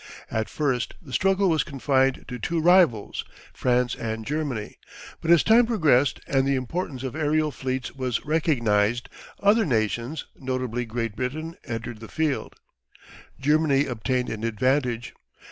At 0.31 0.49
first 0.49 0.95
the 0.99 1.13
struggle 1.13 1.47
was 1.47 1.63
confined 1.63 2.25
to 2.27 2.39
two 2.39 2.59
rivals 2.59 3.23
France 3.53 3.93
and 3.93 4.25
Germany 4.25 4.79
but 5.21 5.29
as 5.29 5.43
time 5.43 5.67
progressed 5.67 6.21
and 6.25 6.47
the 6.47 6.55
importance 6.55 7.03
of 7.03 7.15
aerial 7.15 7.51
fleets 7.51 7.93
was 7.93 8.25
recognised, 8.25 9.09
other 9.41 9.63
nations, 9.63 10.25
notably 10.35 10.85
Great 10.85 11.15
Britain, 11.15 11.55
entered 11.65 11.99
the 11.99 12.07
field. 12.07 12.55
Germany 13.39 13.85
obtained 13.85 14.29
an 14.31 14.43
advantage. 14.43 15.13